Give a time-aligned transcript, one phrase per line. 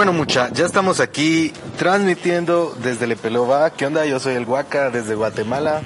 [0.00, 3.68] Bueno, mucha, ya estamos aquí transmitiendo desde Lepelova.
[3.68, 4.06] ¿Qué onda?
[4.06, 5.82] Yo soy el Huaca desde Guatemala.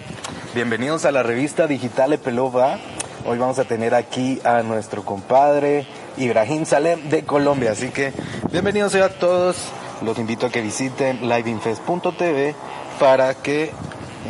[0.55, 2.79] Bienvenidos a la revista digital Lepelova.
[3.27, 7.73] Hoy vamos a tener aquí a nuestro compadre Ibrahim Salem de Colombia.
[7.73, 8.13] Así que
[8.53, 9.57] bienvenidos a todos.
[10.01, 12.55] Los invito a que visiten liveinfest.tv
[13.01, 13.73] para que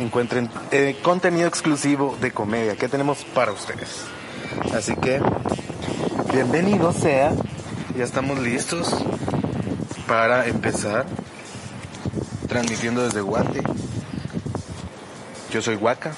[0.01, 4.01] encuentren eh, contenido exclusivo de comedia que tenemos para ustedes.
[4.75, 5.21] Así que
[6.33, 7.33] bienvenidos sea.
[7.95, 8.91] Ya estamos listos
[10.07, 11.05] para empezar
[12.47, 13.61] transmitiendo desde Guate.
[15.51, 16.13] Yo soy Huaca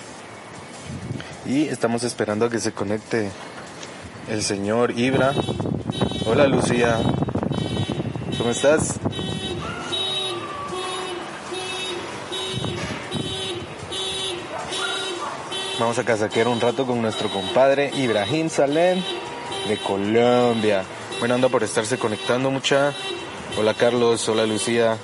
[1.45, 3.31] y estamos esperando a que se conecte
[4.29, 5.33] el señor Ibra.
[6.25, 6.97] Hola Lucía,
[8.37, 8.99] ¿cómo estás?
[15.79, 19.01] Vamos a casaquear un rato con nuestro compadre Ibrahim Salem
[19.67, 20.83] de Colombia.
[21.19, 22.93] Buena onda por estarse conectando mucha.
[23.55, 24.97] Hola Carlos, hola Lucía.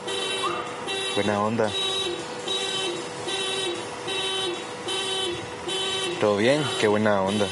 [1.16, 1.72] Buena onda.
[6.20, 6.64] ¿Todo bien?
[6.80, 7.48] Qué buena onda.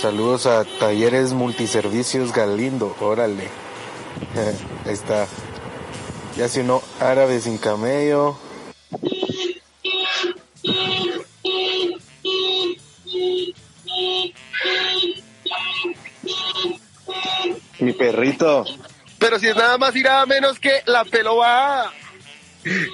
[0.00, 3.48] Saludos a Talleres Multiservicios Galindo, órale.
[4.86, 5.26] Está.
[6.36, 8.36] Ya se uno árabe sin camello.
[17.78, 18.64] Mi perrito.
[19.22, 21.92] Pero si es nada más y nada menos que la peloba.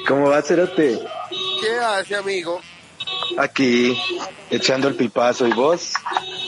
[0.07, 1.01] ¿Cómo va, Cerote?
[1.63, 2.61] ¿Qué hace, amigo?
[3.39, 3.99] Aquí,
[4.51, 5.47] echando el pipazo.
[5.47, 5.95] ¿Y vos?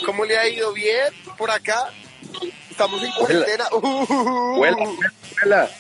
[0.05, 0.75] ¿Cómo le ha ido?
[0.75, 1.09] ¿Bien?
[1.39, 1.91] ¿Por acá?
[2.71, 3.69] Estamos en cuarentena.
[3.71, 4.77] Huela,
[5.43, 5.71] huela.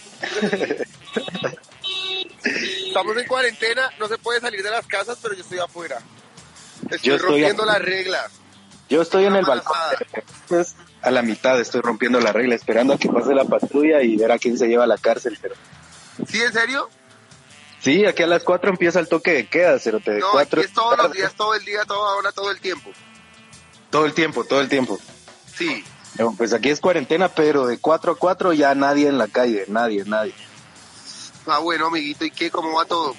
[2.86, 5.98] Estamos en cuarentena, no se puede salir de las casas, pero yo estoy afuera.
[6.84, 8.32] Estoy, Yo estoy rompiendo las reglas.
[8.88, 9.76] Yo estoy en el balcón.
[11.02, 14.32] A la mitad estoy rompiendo la regla, esperando a que pase la patrulla y ver
[14.32, 15.38] a quién se lleva a la cárcel.
[15.40, 15.54] Pero
[16.28, 16.88] ¿Sí, en serio?
[17.80, 20.12] sí, aquí a las 4 empieza el toque de queda, Cerote.
[20.12, 22.60] De No, cuatro aquí es todos los días, todo el día, toda hora, todo el
[22.60, 22.90] tiempo.
[23.90, 24.98] Todo el tiempo, todo el tiempo.
[25.56, 25.84] Sí.
[26.36, 30.04] Pues aquí es cuarentena, pero de 4 a 4 ya nadie en la calle, nadie,
[30.06, 30.34] nadie.
[31.46, 32.50] Ah, bueno, amiguito, ¿y qué?
[32.50, 33.16] ¿Cómo va todo?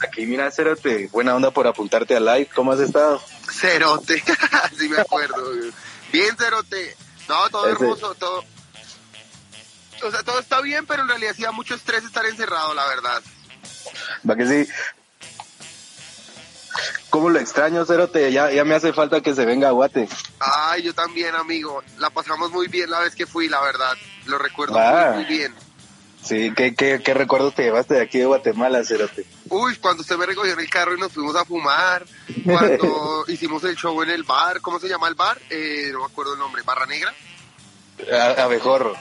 [0.00, 2.48] Aquí, mira, Cerote, buena onda por apuntarte al live.
[2.54, 3.20] ¿Cómo has estado?
[3.52, 4.22] Cerote,
[4.78, 5.36] sí me acuerdo.
[6.12, 6.96] Bien, Cerote.
[7.30, 8.44] No, todo Ese- hermoso, todo.
[10.02, 12.86] O sea, todo está bien, pero en realidad sí da mucho estrés estar encerrado, la
[12.86, 13.22] verdad.
[14.28, 14.68] Va que sí.
[17.10, 18.32] ¿Cómo lo extraño, Cerote?
[18.32, 20.08] Ya, ya me hace falta que se venga a Guate.
[20.38, 21.82] Ay, yo también, amigo.
[21.98, 23.92] La pasamos muy bien la vez que fui, la verdad.
[24.26, 25.12] Lo recuerdo Ah.
[25.14, 25.54] muy, muy bien.
[26.22, 29.24] Sí, ¿qué, qué, qué recuerdos te llevaste de aquí de Guatemala, Cerote?
[29.50, 32.04] Uy, cuando usted me recogió en el carro y nos fuimos a fumar,
[32.44, 35.38] cuando hicimos el show en el bar, ¿cómo se llama el bar?
[35.50, 37.12] Eh, no me acuerdo el nombre, Barra Negra.
[38.12, 38.94] A- Abejorro.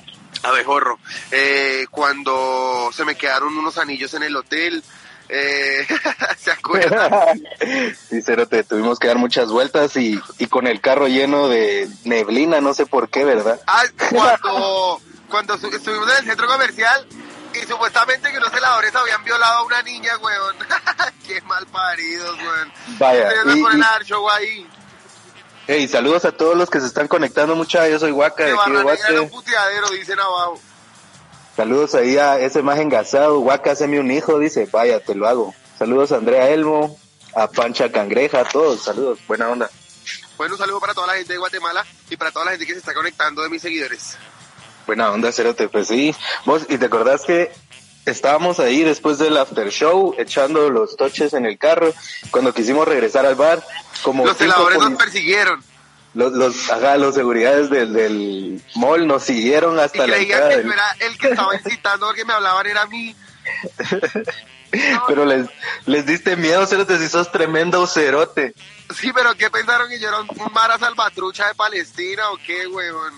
[0.43, 0.99] Abejorro.
[1.31, 4.83] Eh, cuando se me quedaron unos anillos en el hotel.
[5.31, 5.85] Eh,
[6.39, 7.11] ¿Se acuerdan?
[8.09, 12.61] sí, Cerote, tuvimos que dar muchas vueltas y, y con el carro lleno de neblina,
[12.61, 13.61] no sé por qué, ¿verdad?
[13.67, 14.99] Ah, cuando,
[15.29, 17.05] cuando estuvimos en el centro comercial
[17.53, 20.55] y supuestamente que los celadores habían violado a una niña, weón.
[21.27, 22.73] Qué mal paridos, weón.
[22.99, 24.67] Vaya, y- y- show ahí.
[25.67, 27.87] Hey, saludos a todos los que se están conectando, mucha.
[27.87, 28.79] Yo soy Que de aquí de
[29.09, 30.59] era un puteadero, dicen abajo.
[31.55, 33.39] Saludos ahí a ese más engasado.
[33.39, 34.67] Huaca, haceme un hijo, dice.
[34.71, 35.53] Vaya, te lo hago.
[35.77, 36.97] Saludos a Andrea Elmo,
[37.35, 38.81] a Pancha Cangreja, a todos.
[38.83, 39.69] Saludos, buena onda.
[40.37, 42.73] Bueno, un saludo para toda la gente de Guatemala y para toda la gente que
[42.73, 44.17] se está conectando de mis seguidores.
[44.89, 45.69] Buena onda, Cerote.
[45.69, 46.15] Pues sí.
[46.45, 47.51] Vos, ¿y te acordás que
[48.07, 51.93] estábamos ahí después del after show echando los toches en el carro
[52.31, 53.63] cuando quisimos regresar al bar?
[54.01, 55.63] Como Los celadores nos persiguieron
[56.15, 60.49] los, los, ajá, los seguridades del, del mall nos siguieron y hasta la creían entrada
[60.49, 63.15] que del- era el que estaba incitando porque me hablaban era a mí.
[65.07, 65.47] Pero les,
[65.85, 68.53] les diste miedo, cerote, si sos tremendo cerote.
[68.95, 72.65] Sí, pero ¿qué pensaron que yo era un un Mara Salvatrucha de Palestina o qué,
[72.67, 73.13] weón?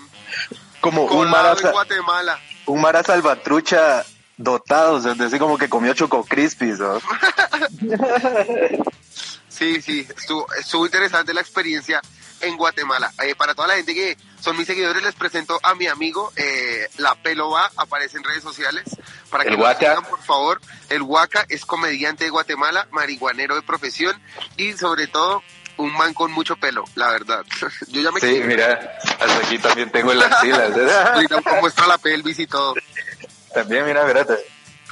[0.80, 2.40] Como un Mara, Guatemala.
[2.66, 4.04] un Mara Salvatrucha
[4.36, 7.00] dotados, es decir, como que comió Choco Crispis, ¿no?
[9.48, 12.00] Sí, sí, estuvo, estuvo interesante la experiencia
[12.40, 13.12] en Guatemala.
[13.22, 16.88] Eh, para toda la gente que son mis seguidores, les presento a mi amigo, eh,
[16.96, 18.84] La Pelo Va, aparece en redes sociales.
[19.30, 20.60] Para que El lo sigan, por favor.
[20.88, 24.20] El Huaca es comediante de Guatemala, marihuanero de profesión
[24.56, 25.42] y sobre todo
[25.78, 27.44] un man con mucho pelo, la verdad.
[27.88, 30.70] Yo ya me Sí, quedé- mira, hasta aquí también tengo las axilas.
[31.14, 32.74] Ahorita muestra la pelvis y todo.
[33.54, 34.38] también, mira, espérate.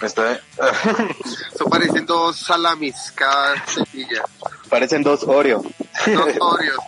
[0.00, 0.38] Me estoy...
[1.54, 4.22] Eso parecen dos salamis cada cepilla.
[4.70, 5.62] Parecen dos Oreo.
[6.06, 6.78] Dos Oreos.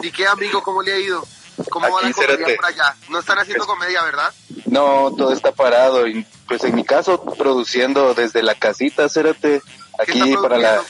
[0.00, 0.62] ¿Y qué amigo?
[0.62, 1.22] ¿Cómo le ha ido?
[1.70, 2.56] ¿Cómo va la comedia cérate.
[2.56, 2.94] por allá?
[3.08, 4.32] No están haciendo comedia, ¿verdad?
[4.66, 6.06] No, todo está parado.
[6.06, 9.62] Y pues en mi caso, produciendo desde la casita, cérate,
[10.06, 10.82] ¿Qué está aquí para la?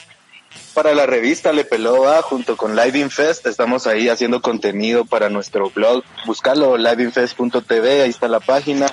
[0.73, 5.69] Para la revista Le Peloa, junto con Live Infest, estamos ahí haciendo contenido para nuestro
[5.69, 6.03] blog.
[6.25, 8.85] Buscalo, liveinfest.tv, ahí está la página.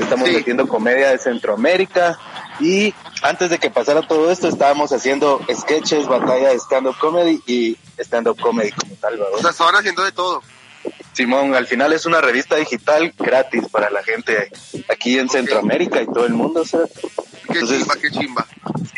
[0.00, 0.34] Estamos Sí.
[0.34, 2.18] metiendo comedia de Centroamérica.
[2.60, 7.76] Y antes de que pasara todo esto, estábamos haciendo sketches, batalla de stand-up comedy y
[7.98, 9.34] stand-up comedy como tal, ¿verdad?
[9.34, 10.42] O sea, estaban haciendo de todo.
[11.12, 14.50] Simón, al final es una revista digital gratis para la gente
[14.88, 15.28] aquí en.
[15.28, 16.64] Centroamérica y todo el mundo.
[16.64, 16.80] sea,
[17.52, 18.46] Qué Entonces- chimba, qué chimba.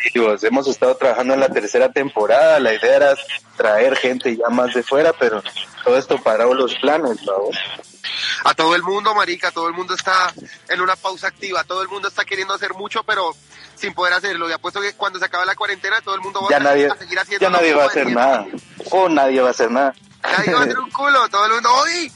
[0.03, 2.59] sí, pues, hemos estado trabajando en la tercera temporada.
[2.61, 3.15] La idea era
[3.57, 5.43] traer gente ya más de fuera, pero
[5.85, 7.33] todo esto paró los planes, ¿no?
[8.45, 10.33] A todo el mundo, marica, todo el mundo está
[10.69, 13.35] en una pausa activa, todo el mundo está queriendo hacer mucho, pero
[13.77, 14.49] sin poder hacerlo.
[14.51, 16.89] Y apuesto que cuando se acabe la cuarentena, todo el mundo va Ya a, nadie,
[16.89, 18.47] a seguir haciendo ya nadie va a hacer nada.
[18.91, 19.95] O nadie va a hacer nada.
[20.23, 22.11] Nadie va a hacer un culo, todo el mundo, ¡oye!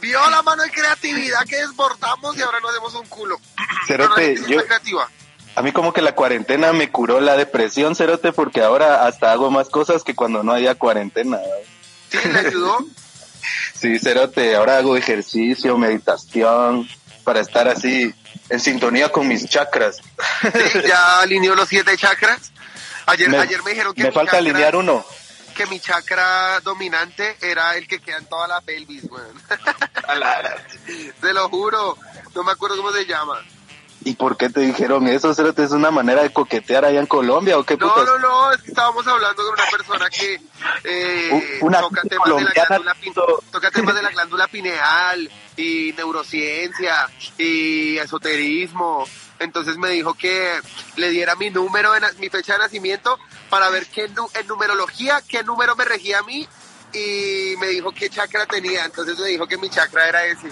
[0.00, 3.36] Vio la mano de creatividad que desbordamos y ahora no hacemos un culo.
[3.88, 5.10] Pero Cerote, gente sí yo, creativa.
[5.58, 9.50] A mí como que la cuarentena me curó la depresión, Cerote, porque ahora hasta hago
[9.50, 11.38] más cosas que cuando no había cuarentena.
[11.38, 11.56] ¿verdad?
[12.10, 12.78] Sí, le ayudó.
[13.74, 16.88] Sí, Cerote, ahora hago ejercicio, meditación,
[17.22, 18.12] para estar así
[18.48, 19.98] en sintonía con mis chakras.
[20.42, 22.50] Sí, ya alineó los siete chakras.
[23.06, 25.04] Ayer me, ayer me dijeron que me mi falta chakra- alinear uno.
[25.54, 29.40] que mi chakra dominante era el que queda en toda la pelvis, weón.
[31.20, 31.96] Te lo juro.
[32.34, 33.40] No me acuerdo cómo se llama.
[34.04, 35.64] ¿Y por qué te dijeron eso, Cerote?
[35.64, 38.06] ¿Es una manera de coquetear allá en Colombia o qué No, putas?
[38.06, 40.40] no, no, es que estábamos hablando con una persona que
[40.84, 42.96] eh, una toca, temas de la glándula
[43.50, 49.04] toca temas de la glándula pineal y neurociencia y esoterismo.
[49.40, 50.60] Entonces me dijo que
[50.96, 53.18] le diera mi número, de mi fecha de nacimiento
[53.50, 56.46] para ver qué en numerología, qué número me regía a mí
[56.92, 58.84] y me dijo qué chakra tenía.
[58.84, 60.50] Entonces me dijo que mi chakra era ese.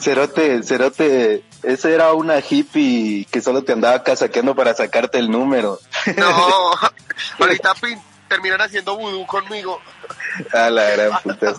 [0.00, 5.78] Cerote, Cerote, ese era una hippie que solo te andaba casaqueando para sacarte el número.
[6.16, 6.70] No,
[7.40, 9.80] ahorita pin- terminan haciendo vudú conmigo.
[10.52, 11.54] A la gran puta.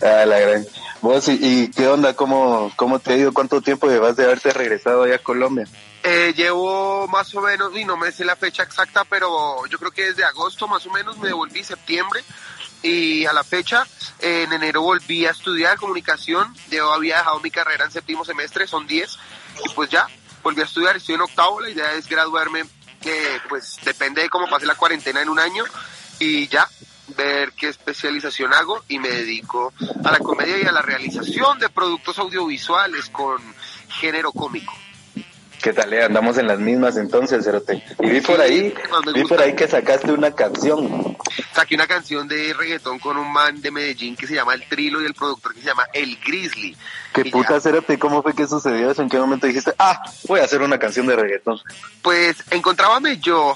[0.00, 0.66] A la gran.
[1.00, 2.14] Vos, ¿y, y qué onda?
[2.14, 3.32] ¿Cómo, ¿Cómo te ha ido?
[3.32, 5.66] ¿Cuánto tiempo llevas de haberte regresado allá a Colombia?
[6.02, 9.90] Eh, llevo más o menos, y no me sé la fecha exacta, pero yo creo
[9.90, 12.22] que desde agosto más o menos me devolví, septiembre,
[12.84, 13.86] y a la fecha,
[14.20, 18.86] en enero volví a estudiar comunicación, yo había dejado mi carrera en séptimo semestre, son
[18.86, 19.18] 10,
[19.64, 20.06] y pues ya,
[20.42, 22.60] volví a estudiar, estoy en octavo, la idea es graduarme,
[23.06, 25.64] eh, pues depende de cómo pase la cuarentena en un año,
[26.18, 26.68] y ya,
[27.16, 29.72] ver qué especialización hago, y me dedico
[30.04, 33.38] a la comedia y a la realización de productos audiovisuales con
[33.88, 34.74] género cómico.
[35.62, 35.90] ¿Qué tal?
[35.94, 36.04] eh?
[36.04, 37.82] Andamos en las mismas entonces, Cerote.
[38.00, 38.74] Y vi por ahí,
[39.14, 41.13] vi por ahí que sacaste una canción.
[41.52, 45.00] Saqué una canción de reggaetón con un man de Medellín que se llama El Trilo
[45.02, 46.76] y el productor que se llama El Grizzly.
[47.12, 47.98] ¿Qué puta, ya, Cerote?
[47.98, 49.02] ¿Cómo fue que sucedió eso?
[49.02, 51.60] ¿En qué momento dijiste, ah, voy a hacer una canción de reggaetón?
[52.02, 53.54] Pues encontrábame yo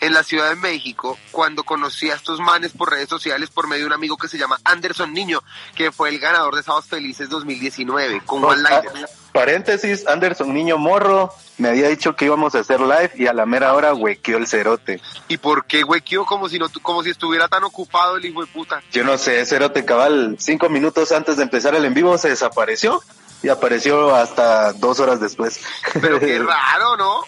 [0.00, 3.84] en la Ciudad de México cuando conocí a estos manes por redes sociales por medio
[3.84, 5.42] de un amigo que se llama Anderson Niño,
[5.74, 9.08] que fue el ganador de Sábados Felices 2019 con One Ah, Liner.
[9.38, 13.46] Paréntesis, Anderson Niño Morro me había dicho que íbamos a hacer live y a la
[13.46, 15.00] mera hora huequeó el cerote.
[15.28, 18.48] ¿Y por qué huequeó como si no como si estuviera tan ocupado el hijo de
[18.48, 18.82] puta?
[18.90, 23.00] Yo no sé, cerote cabal, cinco minutos antes de empezar el en vivo se desapareció
[23.40, 25.60] y apareció hasta dos horas después.
[26.00, 27.20] Pero qué raro, ¿no?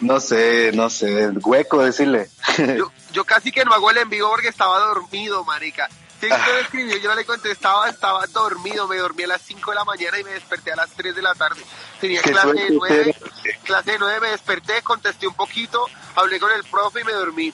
[0.00, 2.28] no sé, no sé, hueco decirle.
[2.56, 5.90] Yo, yo casi que no hago el en vivo porque estaba dormido, marica.
[6.32, 9.74] Usted me escribió, yo no le contestaba, estaba dormido, me dormí a las 5 de
[9.74, 11.60] la mañana y me desperté a las 3 de la tarde.
[12.00, 13.50] Tenía clase de suerte 9, usted.
[13.64, 17.52] clase de 9, me desperté, contesté un poquito, hablé con el profe y me dormí.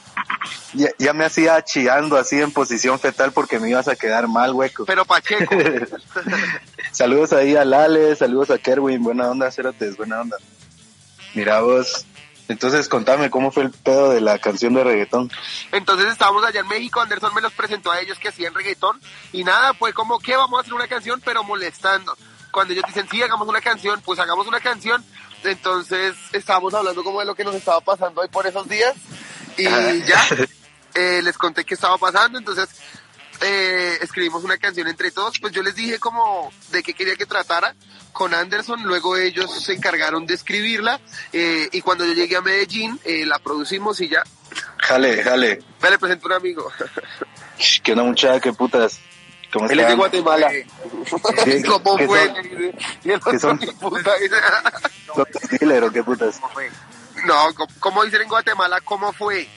[0.73, 4.53] ya, ya me hacía chillando así en posición fetal porque me ibas a quedar mal,
[4.53, 4.85] hueco.
[4.85, 5.55] Pero Pacheco,
[6.93, 10.37] Saludos ahí a Lale, saludos a Kerwin, buena onda, Cerotes, buena onda.
[11.35, 12.05] Mira vos,
[12.51, 15.31] entonces contame cómo fue el pedo de la canción de reggaetón.
[15.71, 19.01] entonces estábamos allá en México, Anderson me los presentó a ellos que hacían reggaetón
[19.33, 22.17] y nada, fue como que vamos a hacer una canción pero molestando.
[22.51, 25.05] Cuando ellos dicen, sí, hagamos una canción, pues hagamos una canción,
[25.45, 28.95] entonces estábamos hablando como de lo que nos estaba pasando ahí por esos días
[29.57, 30.27] y ya
[30.95, 32.69] eh, les conté qué estaba pasando, entonces
[33.41, 37.27] eh, escribimos una canción entre todos, pues yo les dije como de qué quería que
[37.27, 37.75] tratara
[38.13, 41.01] con Anderson, luego ellos se encargaron de escribirla
[41.33, 44.23] eh, y cuando yo llegué a Medellín eh, la producimos y ya.
[44.79, 45.63] Jale, jale.
[45.81, 46.71] Me le presento un amigo.
[47.83, 48.41] ¿Qué onda muchacha?
[48.41, 48.99] ¿Qué putas?
[49.53, 50.51] ¿Cómo Él es de Guatemala.
[50.51, 52.27] ¿Qué- ¿Cómo qué fue?
[52.27, 52.37] son?
[53.05, 53.41] Y el otro, son?
[53.41, 53.73] ¿Son qué
[56.05, 56.41] putas?
[57.27, 58.81] No, ¿cómo- ¿cómo dicen en Guatemala?
[58.83, 59.49] ¿Cómo fue?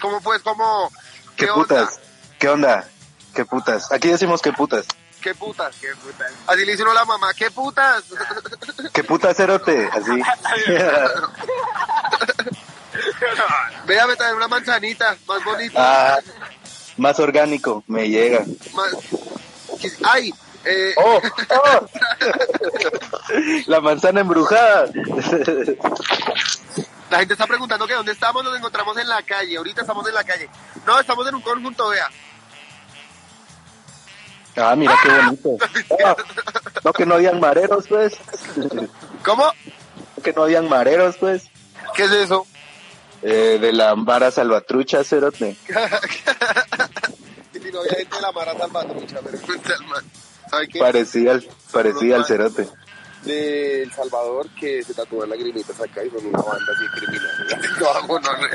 [0.00, 0.36] ¿Cómo fue?
[0.36, 0.90] Es como...
[1.36, 1.54] ¿Qué, onda?
[1.62, 2.00] putas?
[2.38, 2.88] ¿Qué onda?
[3.34, 3.90] ¿Qué putas?
[3.92, 4.86] Aquí decimos qué putas.
[5.20, 5.76] ¿Qué putas?
[5.80, 6.32] ¿Qué putas?
[6.46, 8.02] Así le hizo uno a la mamá, ¿qué putas?
[8.92, 9.88] ¿Qué putas cerote?
[9.92, 10.10] Así.
[13.86, 16.14] Véame traer una manzanita más bonita.
[16.14, 16.18] ah,
[16.96, 18.44] más orgánico, me llega.
[18.74, 18.92] Más...
[20.04, 20.32] ¡Ay!
[20.64, 21.20] Eh, ¡Oh!
[21.50, 21.86] ¡Oh!
[23.66, 24.86] La manzana embrujada.
[27.10, 29.56] La gente está preguntando que dónde estamos, nos encontramos en la calle.
[29.56, 30.48] Ahorita estamos en la calle.
[30.86, 32.08] No, estamos en un conjunto, vea.
[34.56, 35.56] Ah, mira qué bonito.
[36.04, 36.16] Ah,
[36.84, 38.14] no, que no habían mareros, pues.
[39.24, 39.50] ¿Cómo?
[40.22, 41.44] Que no habían mareros, pues.
[41.94, 42.46] ¿Qué es eso?
[43.22, 45.56] Eh, de la vara salvatrucha, cerote.
[47.68, 49.38] y no había gente de la Mara Salvatrucha, pero
[49.88, 50.04] man.
[50.50, 50.78] ¿Sabe qué?
[50.78, 52.68] Parecía al, parecía al cerote.
[53.24, 57.28] De El Salvador que se tatúan lagrimitas acá y son una banda así criminal.
[57.80, 58.48] No, no, no.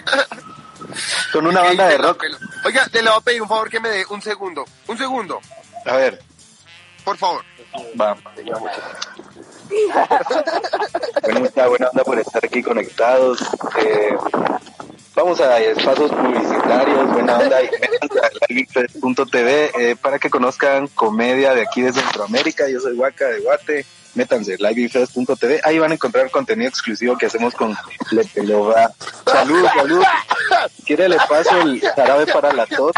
[1.33, 2.23] Con una banda de rock.
[2.65, 4.65] Oiga, te le voy a pedir un favor que me dé un segundo.
[4.87, 5.39] Un segundo,
[5.87, 6.19] A ver,
[7.05, 7.43] por favor.
[7.99, 8.17] va.
[11.23, 13.39] Bueno, mucha buena onda por estar aquí conectados.
[13.79, 14.17] Eh,
[15.15, 17.69] vamos a espacios publicitarios, buena onda, y
[18.49, 22.67] livefest.tv eh, para que conozcan comedia de aquí de Centroamérica.
[22.69, 23.85] Yo soy Huaca de Guate.
[24.15, 25.61] Métanse, livefest.tv.
[25.63, 27.77] Ahí van a encontrar contenido exclusivo que hacemos con
[28.11, 28.91] Le Pelova.
[29.25, 30.03] Salud, salud.
[30.85, 32.93] ¿Quiere le paso el jarabe para la tos?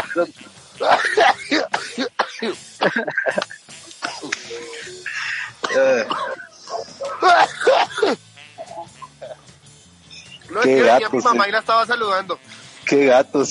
[10.50, 12.38] No, es Qué que venía gato, mi mamá y la estaba saludando.
[12.86, 13.44] Qué gato,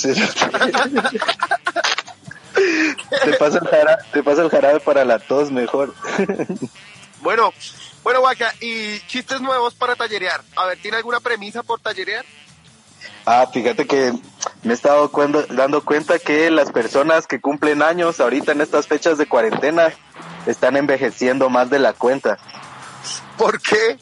[3.23, 5.93] te, pasa el jarabe, te pasa el jarabe para la tos mejor.
[7.21, 7.53] Bueno,
[8.03, 10.41] bueno, Waka, y chistes nuevos para tallerear.
[10.55, 12.25] A ver, ¿tiene alguna premisa por tallerear?
[13.25, 14.13] ah, fíjate que
[14.63, 18.87] me he estado cuendo- dando cuenta que las personas que cumplen años ahorita en estas
[18.87, 19.93] fechas de cuarentena
[20.45, 22.37] están envejeciendo más de la cuenta.
[23.37, 23.97] ¿Por qué?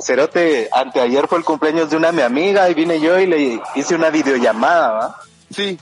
[0.00, 3.94] Cerote, anteayer fue el cumpleaños de una mi amiga y vine yo y le hice
[3.96, 5.16] una videollamada, ¿va?
[5.54, 5.78] Sí.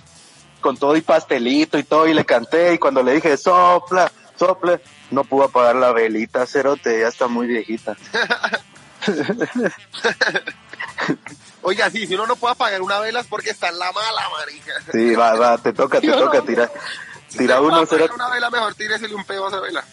[0.60, 4.80] con todo y pastelito y todo y le canté y cuando le dije sopla, sopla,
[5.12, 7.94] no pudo apagar la velita, cerote, ya está muy viejita.
[11.68, 14.28] Oiga, sí, si uno no puede apagar una vela es porque está en la mala,
[14.38, 14.72] marica.
[14.92, 16.44] Sí, va, va, te toca, te Yo toca, no.
[16.44, 16.70] tira,
[17.26, 19.84] Si tira uno, apagar cerote, una vela, mejor tíresele un pedo a esa vela.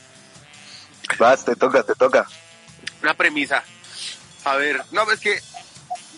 [1.17, 2.27] vas, te toca, te toca.
[3.01, 3.63] Una premisa.
[4.45, 5.41] A ver, no, es que,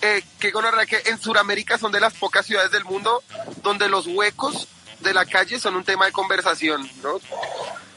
[0.01, 3.23] eh, que gonorrea que en Sudamérica son de las pocas ciudades del mundo
[3.63, 4.67] donde los huecos
[4.99, 7.21] de la calle son un tema de conversación, ¿no?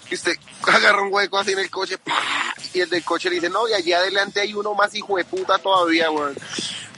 [0.09, 2.55] Y usted agarra un hueco así en el coche ¡pah!
[2.73, 5.25] y el del coche le dice, no, y allí adelante hay uno más hijo de
[5.25, 6.37] puta todavía, weón.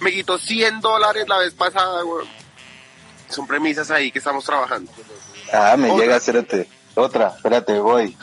[0.01, 2.27] Me quitó 100 dólares la vez pasada, weón.
[3.29, 4.91] Son premisas ahí que estamos trabajando.
[5.53, 6.05] Ah, me Otra.
[6.05, 8.17] llega, cerote, otra, espérate, voy.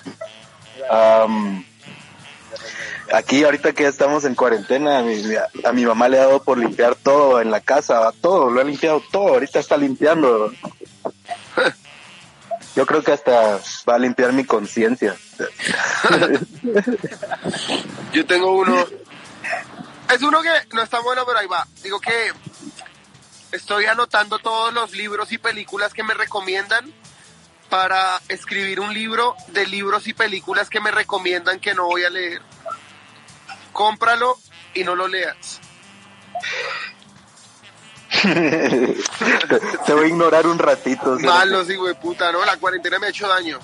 [3.14, 5.24] Aquí ahorita que ya estamos en cuarentena, a mi,
[5.64, 8.64] a mi mamá le ha dado por limpiar todo en la casa, todo, lo ha
[8.64, 10.52] limpiado todo, ahorita está limpiando.
[12.76, 15.16] Yo creo que hasta va a limpiar mi conciencia.
[18.14, 18.86] Yo tengo uno.
[20.10, 21.68] Es uno que no está bueno, pero ahí va.
[21.84, 22.32] Digo que
[23.52, 26.94] estoy anotando todos los libros y películas que me recomiendan
[27.70, 32.10] para escribir un libro de libros y películas que me recomiendan que no voy a
[32.10, 32.42] leer.
[33.74, 34.38] Cómpralo
[34.74, 35.60] y no lo leas.
[39.86, 41.18] te, voy a ignorar un ratito.
[41.18, 41.26] cerote.
[41.26, 42.44] Malos, hijo de puta, ¿no?
[42.46, 43.60] La cuarentena me ha hecho daño.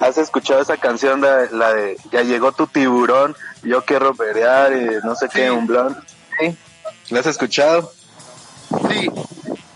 [0.00, 5.06] ¿has, escuchado esa canción, la, la de Ya llegó tu tiburón, yo quiero pelear, y
[5.06, 5.32] no sé Sí.
[5.34, 5.96] qué, un blond?
[6.38, 6.56] ¿Sí?
[7.10, 7.92] ¿La has escuchado?
[8.88, 9.10] Sí,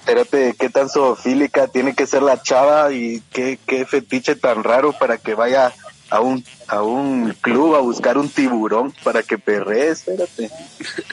[0.06, 4.92] Espérate, ¿qué tan zoofílica tiene que ser la chava y qué, qué fetiche tan raro
[4.92, 5.72] para que vaya
[6.14, 9.88] a un, a un club a buscar un tiburón para que perree?
[9.88, 10.48] Espérate.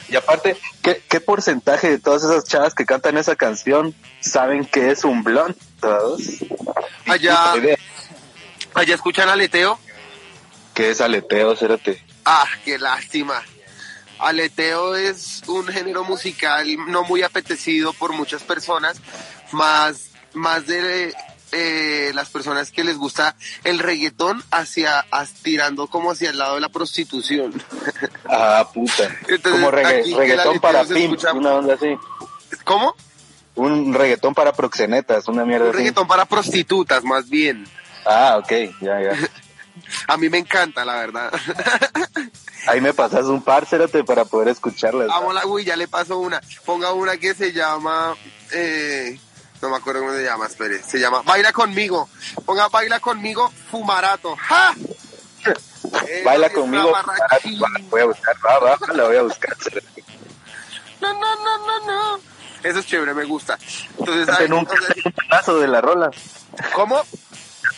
[0.08, 4.92] Y aparte, ¿qué, ¿qué porcentaje de todas esas chavas que cantan esa canción saben que
[4.92, 5.56] es un blond?
[5.80, 6.22] ¿Todos?
[7.08, 7.54] allá,
[8.74, 9.76] allá escuchan aleteo.
[10.72, 11.52] ¿Qué es aleteo?
[11.52, 12.00] Espérate.
[12.24, 13.42] Ah, qué lástima.
[14.20, 18.98] Aleteo es un género musical no muy apetecido por muchas personas,
[19.50, 21.12] más, más de
[21.52, 25.04] eh, las personas que les gusta el reggaetón hacia,
[25.42, 27.52] tirando como hacia el lado de la prostitución.
[28.34, 29.14] Ah, puta.
[29.42, 31.94] como reggaetón para pimps, una onda así.
[32.64, 32.96] ¿Cómo?
[33.56, 37.66] Un reggaetón para proxenetas, una mierda Un reggaetón para prostitutas, más bien.
[38.06, 39.12] Ah, ok, ya, ya.
[40.08, 41.30] A mí me encanta, la verdad.
[42.66, 43.66] Ahí me pasas un par,
[44.06, 45.08] para poder escucharlas.
[45.08, 46.40] Vamos, la, ya le paso una.
[46.64, 48.14] Ponga una que se llama...
[48.52, 49.18] Eh,
[49.62, 50.82] no me acuerdo cómo se llama, espere.
[50.82, 52.08] Se llama Baila conmigo.
[52.44, 54.36] Ponga Baila conmigo, Fumarato.
[54.36, 54.74] ¡Ja!
[56.24, 56.92] Baila conmigo.
[57.88, 59.56] Voy a buscar, va, va, la voy a buscar.
[61.00, 62.20] No, no, no, no, no.
[62.64, 63.56] Eso es chévere, me gusta.
[63.98, 66.10] Entonces, hay, un, pedazo de la rola.
[66.74, 67.00] ¿Cómo?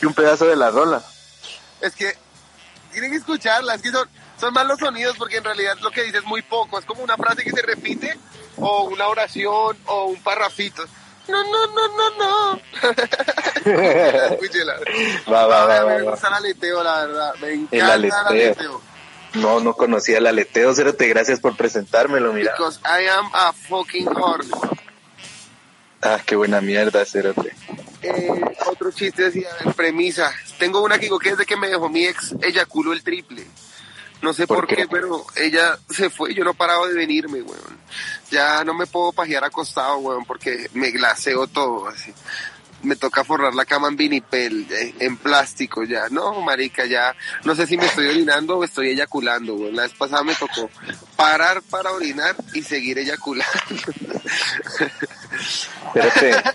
[0.03, 1.03] Un pedazo de la rola.
[1.81, 2.17] Es que
[2.93, 4.09] tienen que escucharla, es que son,
[4.41, 7.03] son más los sonidos porque en realidad lo que dice es muy poco, es como
[7.03, 8.19] una frase que se repite
[8.57, 10.85] o una oración o un parrafito.
[11.28, 12.61] No, no, no, no, no.
[14.33, 14.75] Escúchela.
[15.31, 17.35] Va, va, va, Me gusta el aleteo, la verdad.
[17.40, 18.83] Me encanta el aleteo.
[19.35, 21.09] No, no conocía el aleteo, Cerote.
[21.09, 22.52] Gracias por presentármelo, mira.
[22.52, 24.50] Because I am a fucking horse.
[26.02, 27.54] Ah, qué buena mierda, Cerote.
[28.02, 28.31] Eh,
[28.66, 30.31] otro chiste decía, premisa.
[30.59, 33.45] Tengo una que digo que desde que me dejó mi ex, eyaculo el triple.
[34.21, 34.87] No sé por, qué?
[34.90, 37.74] pero ella se fue y yo no paraba de venirme, weón.
[38.31, 42.12] Ya no me puedo pajear acostado, weón, porque me glaseo todo, así.
[42.83, 46.09] Me toca forrar la cama en vinipel, eh, en plástico ya.
[46.11, 47.14] No, marica, ya
[47.45, 49.76] no sé si me estoy orinando o estoy eyaculando, weón.
[49.76, 50.69] La vez pasada me tocó
[51.16, 53.52] parar para orinar y seguir eyaculando.
[55.95, 56.54] Espérate,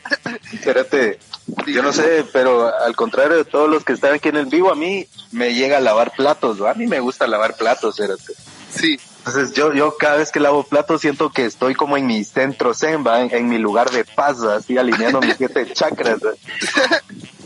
[0.54, 1.20] espérate.
[1.68, 4.72] Yo no sé, pero al contrario de todos los que están aquí en el vivo,
[4.72, 8.34] a mí me llega a lavar platos, a mí me gusta lavar platos, espérate.
[8.74, 9.00] Sí.
[9.30, 12.74] Entonces yo, yo cada vez que lavo platos siento que estoy como en mi centro
[12.74, 16.20] zen, en, mi lugar de paz, así alineando mis siete chakras.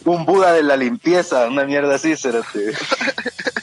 [0.05, 2.71] Un Buda de la limpieza, una mierda así, espérate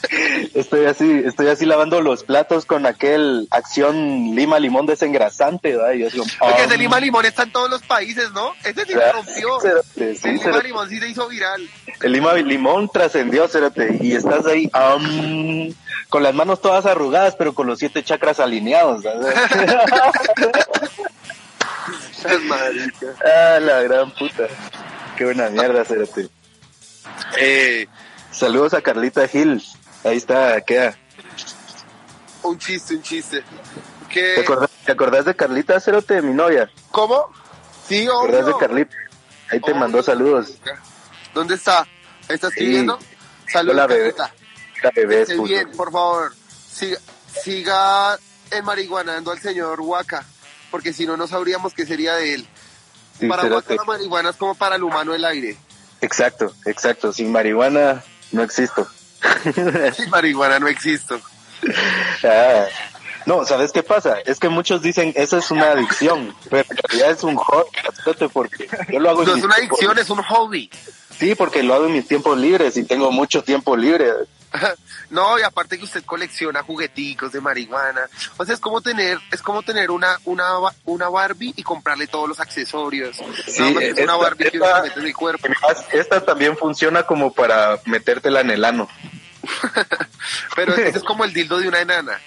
[0.54, 5.92] estoy así, estoy así lavando los platos con aquel acción lima limón desengrasante, ¿verdad?
[5.92, 8.52] Y yo Porque ese lima limón está en todos los países, ¿no?
[8.64, 9.58] Este sí se rompió.
[9.96, 11.68] el lima limón sí se hizo viral.
[12.02, 14.70] El lima limón trascendió, cérate, y estás ahí
[16.08, 19.04] con las manos todas arrugadas, pero con los siete chakras alineados,
[23.24, 24.46] ah, la gran puta.
[25.16, 26.28] Qué buena mierda, cérate.
[27.38, 27.86] Eh,
[28.30, 29.62] saludos a Carlita Gil.
[30.04, 30.96] Ahí está, queda.
[32.42, 33.44] Un chiste, un chiste.
[34.12, 34.40] ¿Te,
[34.90, 36.70] acordás, de Carlita Cerote, mi novia?
[36.90, 37.30] ¿Cómo?
[37.86, 38.30] Sí, obvio.
[38.30, 38.96] ¿Te acordás de Carlita?
[39.50, 40.54] Ahí te mandó saludos.
[41.34, 41.86] ¿Dónde está?
[42.28, 42.98] ¿Estás escribiendo?
[43.52, 44.14] Saludos, la bebé.
[44.82, 46.32] La bebé bien, por favor.
[46.72, 46.98] Siga,
[47.42, 48.18] siga
[48.62, 50.24] marihuanando al señor Huaca,
[50.70, 52.48] porque si no, no sabríamos qué sería de él.
[53.28, 55.56] para Huaca la marihuana es como para el humano el aire.
[56.00, 57.12] Exacto, exacto.
[57.12, 58.88] Sin marihuana no existo.
[59.96, 61.20] Sin marihuana no existo.
[62.24, 62.66] Ah.
[63.26, 64.18] No, ¿sabes qué pasa?
[64.24, 67.68] Es que muchos dicen, eso es una adicción, pero en realidad es un hobby,
[68.32, 70.70] porque yo lo hago No es una adicción, es un hobby.
[71.18, 74.10] Sí, porque lo hago en mis tiempos libres y tengo mucho tiempo libre.
[75.10, 78.02] No, y aparte que usted colecciona jugueticos de marihuana.
[78.36, 80.52] O sea, es como tener, es como tener una, una,
[80.84, 83.16] una Barbie y comprarle todos los accesorios.
[83.46, 85.48] Sí, es una Barbie que usted mete en el cuerpo.
[85.92, 88.88] Esta también funciona como para metértela en el ano.
[90.56, 92.20] pero es como el dildo de una enana.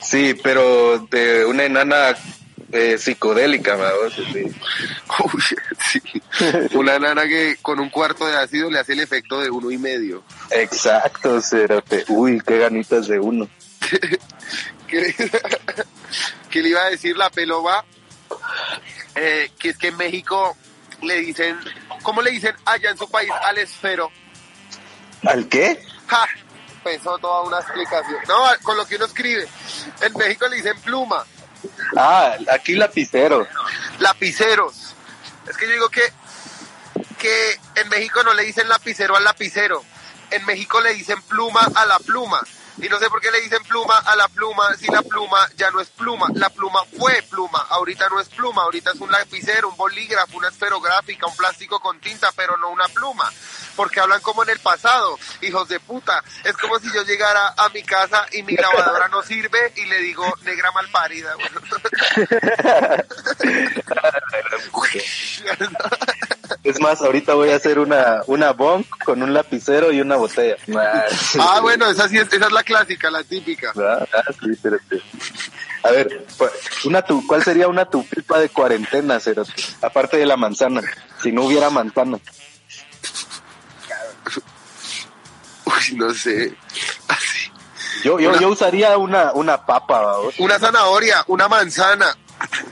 [0.00, 2.16] Sí, pero de una enana
[2.72, 3.76] eh, psicodélica,
[5.90, 6.00] sí.
[6.74, 9.78] Una enana que con un cuarto de ácido le hace el efecto de uno y
[9.78, 10.22] medio.
[10.50, 12.04] Exacto, Cerote.
[12.08, 13.48] Uy, qué ganitas de uno.
[14.86, 17.84] ¿Qué, le iba a decir la pelova?
[19.14, 20.56] Eh, que es que en México
[21.02, 21.58] le dicen,
[22.02, 24.10] ¿cómo le dicen allá en su país al esfero?
[25.24, 25.82] ¿Al qué?
[26.10, 26.26] Ja,
[26.82, 28.18] pensó toda una explicación.
[28.26, 29.46] No, con lo que uno escribe.
[30.00, 31.24] En México le dicen pluma.
[31.96, 33.46] Ah, aquí lapicero.
[34.00, 34.94] Lapiceros.
[35.48, 36.02] Es que yo digo que,
[37.16, 39.84] que en México no le dicen lapicero al lapicero.
[40.32, 42.40] En México le dicen pluma a la pluma.
[42.82, 45.70] Y no sé por qué le dicen pluma a la pluma si la pluma ya
[45.70, 46.28] no es pluma.
[46.34, 50.48] La pluma fue pluma, ahorita no es pluma, ahorita es un lapicero, un bolígrafo, una
[50.48, 53.30] esferográfica, un plástico con tinta, pero no una pluma.
[53.76, 56.22] Porque hablan como en el pasado, hijos de puta.
[56.44, 59.98] Es como si yo llegara a mi casa y mi grabadora no sirve y le
[59.98, 61.34] digo negra malparida.
[66.64, 70.56] Es más, ahorita voy a hacer una, una bonk con un lapicero y una botella.
[71.38, 73.72] Ah, bueno, esa sí es, esa es la clásica, la típica.
[73.76, 75.02] Ah, ah, sí, espérate.
[75.82, 76.26] A ver,
[76.84, 79.52] una tu, ¿cuál sería una tupipa de cuarentena, Cerote?
[79.80, 80.82] Aparte de la manzana,
[81.22, 82.18] si no hubiera manzana.
[85.64, 86.54] Uy, no sé.
[87.08, 87.50] Así.
[88.04, 90.34] Yo, yo, Una- yo usaría una, una papa, ¿vamos?
[90.38, 92.16] Una zanahoria, una manzana,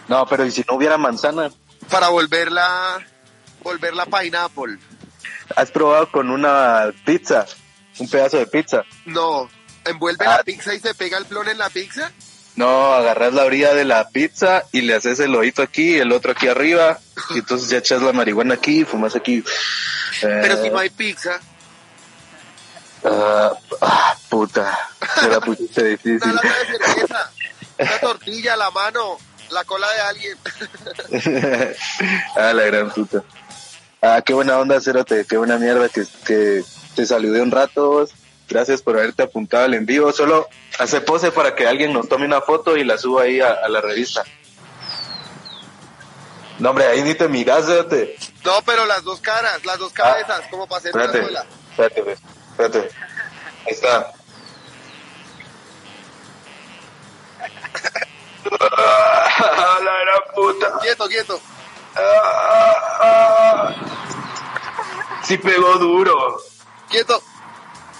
[0.08, 1.50] No, pero ¿y si no hubiera manzana?
[1.90, 2.98] para volverla,
[3.62, 4.78] volverla pineapple.
[5.56, 7.46] ¿Has probado con una pizza?
[7.98, 8.84] Un pedazo de pizza.
[9.06, 9.48] No,
[9.84, 10.36] envuelve Ah.
[10.38, 12.12] la pizza y se pega el plon en la pizza.
[12.56, 16.32] No, agarras la orilla de la pizza y le haces el ojito aquí, el otro
[16.32, 16.98] aquí arriba,
[17.30, 19.44] y entonces ya echas la marihuana aquí y fumas aquí.
[20.20, 21.38] Pero Eh, si no hay pizza,
[23.04, 24.76] ah, ah, puta,
[25.22, 26.34] me la pusiste una difícil.
[26.34, 27.30] lata de cerveza,
[27.78, 29.18] una tortilla, la mano,
[29.50, 30.36] la cola de alguien.
[32.36, 33.22] ah, la gran puta.
[34.00, 36.62] Ah, qué buena onda, Cerote, qué buena mierda que, que
[36.94, 38.06] te saludé un rato.
[38.48, 40.12] Gracias por haberte apuntado al en vivo.
[40.12, 43.50] Solo hace pose para que alguien nos tome una foto y la suba ahí a,
[43.52, 44.24] a la revista.
[46.58, 48.16] No, hombre, ahí ni te miras, Cerote.
[48.44, 51.46] No, pero las dos caras, las dos cabezas, como para hacer una Espérate, sola.
[51.70, 52.18] espérate, pues,
[52.50, 52.78] espérate.
[53.66, 54.12] Ahí está.
[58.60, 60.78] Ah, la gran puta.
[60.80, 61.40] Quieto, quieto.
[61.96, 63.74] Ah,
[65.24, 66.40] Sí pegó duro.
[66.88, 67.20] Quieto,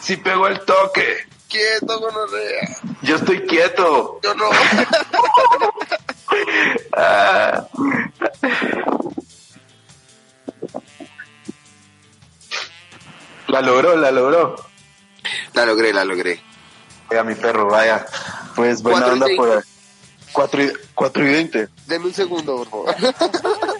[0.01, 1.27] Sí pegó el toque.
[1.48, 2.77] quieto, gonorrea.
[3.03, 4.20] Yo estoy quieto.
[4.22, 4.51] Yo no.
[6.92, 7.66] Ah.
[13.48, 14.57] La logró, la logró.
[15.55, 16.42] La logré, la logré.
[17.09, 18.05] Vaya mi perro, vaya.
[18.55, 19.64] Pues buena onda por
[20.33, 21.68] 4 y, cuatro y 20.
[21.87, 22.94] Deme un segundo, por favor.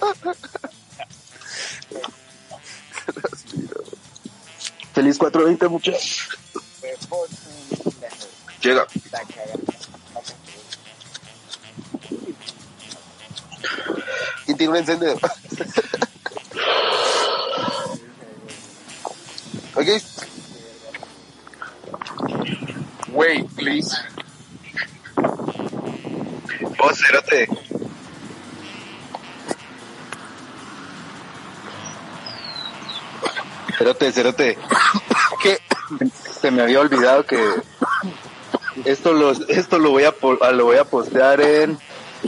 [4.94, 6.28] Feliz 420, muchachos.
[8.60, 8.86] Llega.
[14.44, 15.20] ¿Quién tiene un encendedor?
[19.74, 19.86] ok.
[23.12, 23.96] Wait, please.
[26.76, 27.48] Vos, cerote.
[33.88, 34.59] Cerote, cerote.
[35.42, 35.59] ¿Qué?
[36.40, 37.42] Se me había olvidado que
[38.85, 41.79] esto lo, esto lo voy a ah, lo voy a postear en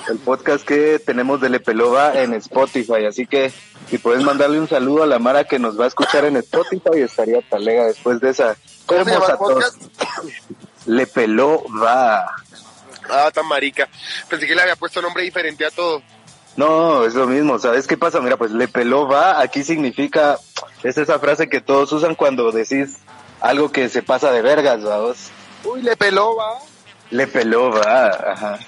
[0.09, 3.53] el podcast que tenemos de Lepelova en Spotify, así que
[3.91, 7.01] si puedes mandarle un saludo a la Mara que nos va a escuchar en Spotify
[7.01, 9.83] estaría talega después de esa ¿Cómo se llama el podcast?
[10.87, 12.25] Lepelova.
[13.11, 13.87] Ah, tan marica.
[14.31, 16.03] Pensé que le había puesto nombre diferente a todo.
[16.57, 18.21] No, es lo mismo, ¿sabes qué pasa?
[18.21, 20.39] Mira, pues le peló va, aquí significa,
[20.83, 22.99] es esa frase que todos usan cuando decís
[23.41, 25.31] algo que se pasa de vergas, vamos.
[25.65, 26.59] Uy, le peló, va.
[27.11, 28.59] Le peló va, ajá.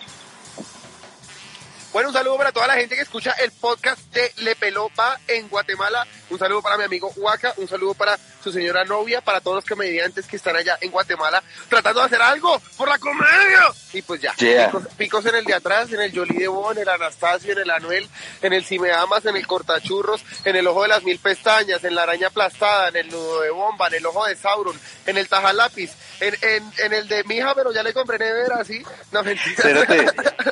[1.93, 5.19] Bueno, un saludo para toda la gente que escucha el podcast de Le Peló Va
[5.29, 6.07] en Guatemala.
[6.31, 9.65] Un saludo para mi amigo Huaca, un saludo para su señora novia, para todos los
[9.67, 13.67] comediantes que están allá en Guatemala tratando de hacer algo por la comedia.
[13.93, 14.67] Y pues ya, Yeah.
[14.71, 17.59] picos, picos en el de atrás, en el Jolie de Bon, en el Anastasio, en
[17.59, 18.09] el Anuel,
[18.41, 21.85] en el Si Me Amas, en el Cortachurros, en el Ojo de las Mil Pestañas,
[21.85, 25.19] en la Araña Aplastada, en el Nudo de Bomba, en el Ojo de Sauron, en
[25.19, 28.83] el Tajalápiz, en, en, en el de Mija, pero ya le compré nevera, ¿sí?
[29.11, 29.51] No, mentira.
[29.57, 30.07] Espérate,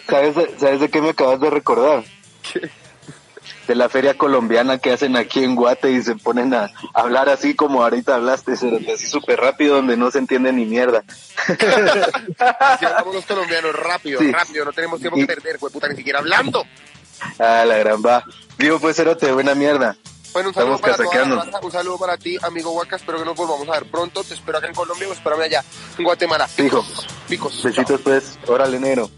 [0.06, 2.04] ¿sabes, de- ¿sabes de qué me acabas de recordar?
[3.66, 7.54] De la feria colombiana que hacen aquí en Guate y se ponen a hablar así
[7.54, 11.04] como ahorita hablaste, así súper rápido donde no se entiende ni mierda.
[12.78, 14.32] Si hablamos los colombianos rápido, Sí.
[14.32, 16.64] rápido, no tenemos tiempo Y- que perder, güey, puta, ni siquiera hablando.
[17.38, 18.24] Ah, la gran va.
[18.58, 19.96] Digo, pues, cerote, buena mierda.
[20.32, 21.44] Bueno, un saludo Estamos para toda la casaqueando.
[21.44, 24.34] raza, un saludo para ti, amigo Huaca, espero que nos volvamos a ver pronto, te
[24.34, 25.64] espero acá en Colombia o espérame allá,
[25.98, 26.46] en Guatemala.
[26.48, 26.84] Fijo.
[27.28, 27.62] Picos.
[27.62, 28.38] Besitos, pues.
[28.46, 29.10] Órale, negro.